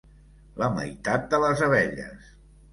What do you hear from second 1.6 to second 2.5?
abelles.